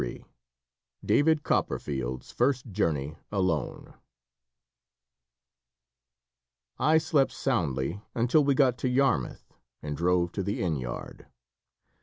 [0.01, 0.23] Burns
[1.05, 3.93] DAVID COPPERFIELD'S FIRST JOURNEY ALONE
[6.79, 9.53] I slept soundly until we got to Yarmouth
[9.83, 11.27] and drove to the inn yard.